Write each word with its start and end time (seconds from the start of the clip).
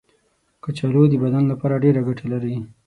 کچالو 0.63 1.03
د 1.09 1.13
بدن 1.23 1.43
لپاره 1.51 1.81
ډېره 1.83 2.01
ګټه 2.07 2.25
لري. 2.33 2.55